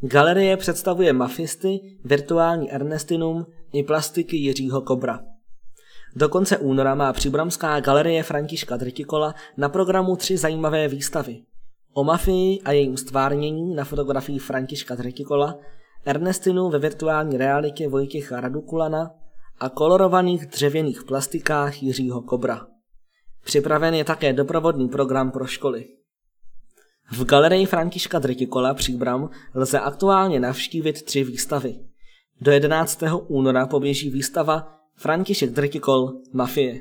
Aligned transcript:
Galerie 0.00 0.56
představuje 0.56 1.12
mafisty, 1.12 1.80
virtuální 2.04 2.72
Ernestinum 2.72 3.46
i 3.72 3.82
plastiky 3.82 4.36
Jiřího 4.36 4.80
Kobra. 4.80 5.20
Do 6.16 6.28
konce 6.28 6.58
února 6.58 6.94
má 6.94 7.12
Příbramská 7.12 7.80
galerie 7.80 8.22
Františka 8.22 8.76
Drtikola 8.76 9.34
na 9.56 9.68
programu 9.68 10.16
tři 10.16 10.36
zajímavé 10.36 10.88
výstavy. 10.88 11.42
O 11.92 12.04
mafii 12.04 12.60
a 12.64 12.72
jejím 12.72 12.96
stvárnění 12.96 13.74
na 13.74 13.84
fotografii 13.84 14.38
Františka 14.38 14.94
Drtikola, 14.94 15.58
Ernestinu 16.04 16.70
ve 16.70 16.78
virtuální 16.78 17.36
realitě 17.36 17.88
Vojtěcha 17.88 18.40
Radukulana 18.40 19.10
a 19.60 19.68
kolorovaných 19.68 20.46
dřevěných 20.46 21.04
plastikách 21.04 21.82
Jiřího 21.82 22.22
Kobra. 22.22 22.66
Připraven 23.44 23.94
je 23.94 24.04
také 24.04 24.32
doprovodný 24.32 24.88
program 24.88 25.30
pro 25.30 25.46
školy. 25.46 25.84
V 27.10 27.24
galerii 27.24 27.66
Františka 27.66 28.18
Drtikola 28.18 28.74
Příbram 28.74 29.30
lze 29.54 29.80
aktuálně 29.80 30.40
navštívit 30.40 31.02
tři 31.02 31.24
výstavy. 31.24 31.74
Do 32.40 32.52
11. 32.52 33.02
února 33.26 33.66
poběží 33.66 34.10
výstava 34.10 34.78
František 34.96 35.50
Drtikol 35.50 36.12
Mafie. 36.32 36.80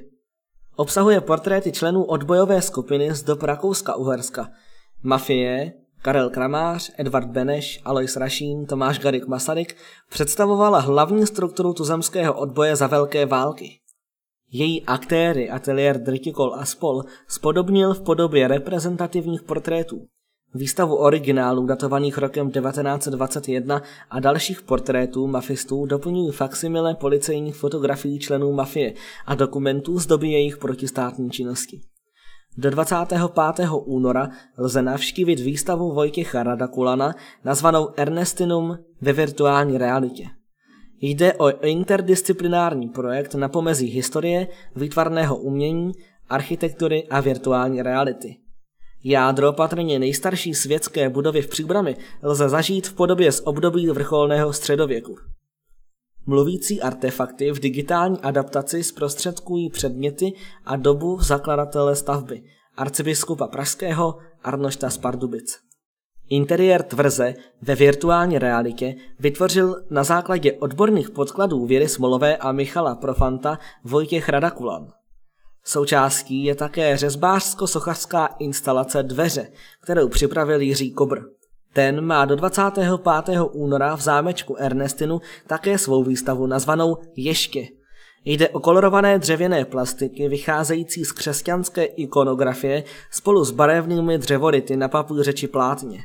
Obsahuje 0.76 1.21
portréty 1.21 1.71
členů 1.71 2.04
odbojové 2.04 2.62
skupiny 2.62 3.13
z 3.16 3.23
dob 3.23 3.44
Rakouska-Uherska. 3.44 4.48
Mafie, 5.04 5.73
Karel 6.02 6.30
Kramář, 6.30 6.91
Edvard 6.98 7.27
Beneš, 7.27 7.82
Alois 7.85 8.16
Rašín, 8.16 8.66
Tomáš 8.66 8.99
Garik 8.99 9.27
Masaryk 9.27 9.76
představovala 10.09 10.80
hlavní 10.80 11.27
strukturu 11.27 11.73
tuzemského 11.73 12.34
odboje 12.34 12.76
za 12.76 12.88
velké 12.88 13.26
války. 13.26 13.80
Její 14.52 14.85
aktéry 14.85 15.49
ateliér 15.49 16.04
Drtikol 16.04 16.55
a 16.55 16.66
spol 16.66 17.04
spodobnil 17.27 17.94
v 17.94 18.02
podobě 18.02 18.48
reprezentativních 18.48 19.41
portrétů. 19.41 20.07
Výstavu 20.57 20.95
originálů 20.95 21.66
datovaných 21.66 22.17
rokem 22.17 22.52
1921 22.52 23.81
a 24.09 24.20
dalších 24.20 24.61
portrétů 24.61 25.27
mafistů 25.27 25.85
doplňují 25.85 26.31
faksimile 26.31 26.95
policejních 26.95 27.55
fotografií 27.55 28.20
členů 28.20 28.54
mafie 28.54 28.93
a 29.26 29.35
dokumentů 29.35 29.99
z 29.99 30.05
doby 30.05 30.27
jejich 30.27 30.57
protistátní 30.57 31.29
činnosti. 31.29 31.82
Do 32.57 32.70
25. 32.70 33.21
února 33.85 34.29
lze 34.57 34.82
navštívit 34.82 35.40
výstavu 35.40 35.93
Vojtěcha 35.93 36.43
Radakulana 36.43 37.15
nazvanou 37.45 37.89
Ernestinum 37.98 38.77
ve 39.01 39.13
virtuální 39.13 39.77
realitě. 39.77 40.26
Jde 41.01 41.34
o 41.34 41.65
interdisciplinární 41.65 42.89
projekt 42.89 43.35
na 43.35 43.49
pomezí 43.49 43.87
historie, 43.87 44.48
výtvarného 44.76 45.37
umění, 45.37 45.91
architektury 46.29 47.07
a 47.10 47.21
virtuální 47.21 47.82
reality. 47.82 48.46
Jádro 49.03 49.53
patrně 49.53 49.99
nejstarší 49.99 50.53
světské 50.53 51.09
budovy 51.09 51.41
v 51.41 51.48
Příbrami 51.48 51.95
lze 52.23 52.49
zažít 52.49 52.87
v 52.87 52.93
podobě 52.93 53.31
z 53.31 53.41
období 53.45 53.89
vrcholného 53.89 54.54
středověku. 54.54 55.17
Mluvící 56.26 56.81
artefakty 56.81 57.51
v 57.51 57.59
digitální 57.59 58.20
adaptaci 58.20 58.84
zprostředkují 58.84 59.70
předměty 59.70 60.34
a 60.65 60.76
dobu 60.76 61.20
zakladatele 61.21 61.95
stavby, 61.95 62.43
arcibiskupa 62.77 63.48
Pražského 63.48 64.17
Arnošta 64.44 64.89
Spardubic. 64.89 65.59
Interiér 66.29 66.84
tvrze 66.84 67.34
ve 67.61 67.75
virtuální 67.75 68.39
realitě 68.39 68.95
vytvořil 69.19 69.84
na 69.89 70.03
základě 70.03 70.53
odborných 70.53 71.09
podkladů 71.09 71.66
Věry 71.66 71.88
Smolové 71.88 72.38
a 72.38 72.51
Michala 72.51 72.95
Profanta 72.95 73.59
Vojtěch 73.84 74.29
Radakulan. 74.29 74.88
Součástí 75.68 76.44
je 76.44 76.56
také 76.56 76.97
řezbářsko-sochařská 76.97 78.35
instalace 78.40 79.03
Dveře, 79.03 79.47
kterou 79.81 80.09
připravil 80.09 80.62
Jiří 80.62 80.91
Kobr. 80.91 81.19
Ten 81.73 82.01
má 82.01 82.25
do 82.25 82.35
25. 82.35 82.90
února 83.51 83.95
v 83.95 84.01
zámečku 84.01 84.56
Ernestinu 84.56 85.22
také 85.47 85.78
svou 85.78 86.03
výstavu 86.03 86.47
nazvanou 86.47 86.97
Ještě. 87.16 87.68
Jde 88.25 88.50
o 88.50 88.59
kolorované 88.59 89.19
dřevěné 89.19 89.66
plastiky 89.66 90.29
vycházející 90.29 91.05
z 91.05 91.11
křesťanské 91.11 91.84
ikonografie 91.84 92.84
spolu 93.11 93.45
s 93.45 93.51
barevnými 93.51 94.17
dřevority 94.17 94.78
na 94.78 94.88
papíře 94.88 95.34
či 95.34 95.47
plátně. 95.47 96.03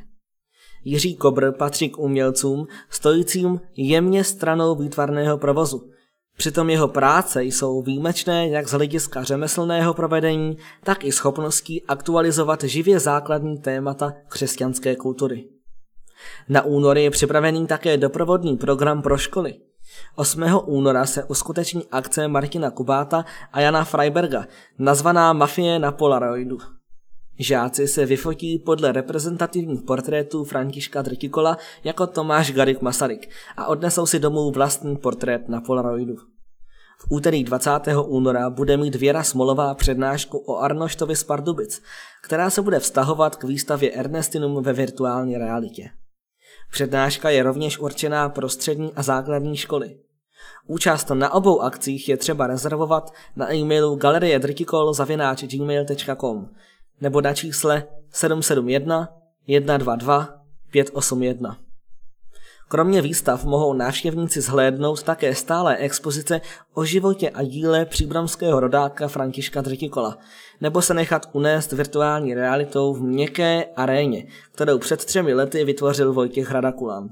Jiří 0.83 1.15
Kobr 1.15 1.51
patří 1.51 1.89
k 1.89 1.99
umělcům 1.99 2.67
stojícím 2.89 3.61
jemně 3.77 4.23
stranou 4.23 4.75
výtvarného 4.75 5.37
provozu. 5.37 5.93
Přitom 6.37 6.69
jeho 6.69 6.87
práce 6.87 7.43
jsou 7.43 7.81
výjimečné 7.81 8.47
jak 8.47 8.67
z 8.67 8.71
hlediska 8.71 9.23
řemeslného 9.23 9.93
provedení, 9.93 10.57
tak 10.83 11.03
i 11.03 11.11
schopností 11.11 11.83
aktualizovat 11.87 12.63
živě 12.63 12.99
základní 12.99 13.57
témata 13.57 14.13
křesťanské 14.27 14.95
kultury. 14.95 15.45
Na 16.49 16.61
únor 16.61 16.97
je 16.97 17.11
připravený 17.11 17.67
také 17.67 17.97
doprovodný 17.97 18.57
program 18.57 19.01
pro 19.01 19.17
školy. 19.17 19.53
8. 20.15 20.43
února 20.65 21.05
se 21.05 21.23
uskuteční 21.23 21.83
akce 21.91 22.27
Martina 22.27 22.71
Kubáta 22.71 23.25
a 23.51 23.61
Jana 23.61 23.83
Freiberga, 23.83 24.45
nazvaná 24.79 25.33
Mafie 25.33 25.79
na 25.79 25.91
Polaroidu. 25.91 26.57
Žáci 27.39 27.87
se 27.87 28.05
vyfotí 28.05 28.59
podle 28.59 28.91
reprezentativních 28.91 29.81
portrétů 29.81 30.43
Františka 30.43 31.01
Drtikola 31.01 31.57
jako 31.83 32.07
Tomáš 32.07 32.51
Garik 32.51 32.81
Masaryk 32.81 33.29
a 33.57 33.65
odnesou 33.65 34.05
si 34.05 34.19
domů 34.19 34.51
vlastní 34.51 34.97
portrét 34.97 35.49
na 35.49 35.61
Polaroidu. 35.61 36.15
V 36.99 37.05
úterý 37.09 37.43
20. 37.43 37.71
února 38.05 38.49
bude 38.49 38.77
mít 38.77 38.95
Věra 38.95 39.23
Smolová 39.23 39.75
přednášku 39.75 40.37
o 40.37 40.57
Arnoštovi 40.57 41.15
z 41.15 41.23
Pardubic, 41.23 41.81
která 42.23 42.49
se 42.49 42.61
bude 42.61 42.79
vztahovat 42.79 43.35
k 43.35 43.43
výstavě 43.43 43.91
Ernestinum 43.91 44.63
ve 44.63 44.73
virtuální 44.73 45.37
realitě. 45.37 45.89
Přednáška 46.71 47.29
je 47.29 47.43
rovněž 47.43 47.79
určená 47.79 48.29
pro 48.29 48.49
střední 48.49 48.91
a 48.95 49.03
základní 49.03 49.57
školy. 49.57 49.97
Účast 50.67 51.09
na 51.09 51.33
obou 51.33 51.61
akcích 51.61 52.09
je 52.09 52.17
třeba 52.17 52.47
rezervovat 52.47 53.13
na 53.35 53.53
e-mailu 53.53 53.95
galeriedrtikol.gmail.com 53.95 56.49
nebo 57.01 57.21
na 57.21 57.33
čísle 57.33 57.83
771 58.11 59.09
122 59.47 60.43
581. 60.71 61.57
Kromě 62.67 63.01
výstav 63.01 63.45
mohou 63.45 63.73
návštěvníci 63.73 64.41
zhlédnout 64.41 65.03
také 65.03 65.35
stále 65.35 65.77
expozice 65.77 66.41
o 66.73 66.85
životě 66.85 67.29
a 67.29 67.43
díle 67.43 67.85
příbramského 67.85 68.59
rodáka 68.59 69.07
Františka 69.07 69.61
Drtikola, 69.61 70.17
nebo 70.61 70.81
se 70.81 70.93
nechat 70.93 71.29
unést 71.33 71.71
virtuální 71.71 72.33
realitou 72.33 72.93
v 72.93 73.01
měkké 73.01 73.65
aréně, 73.75 74.27
kterou 74.51 74.79
před 74.79 75.05
třemi 75.05 75.33
lety 75.33 75.63
vytvořil 75.63 76.13
Vojtěch 76.13 76.51
Radakulan. 76.51 77.09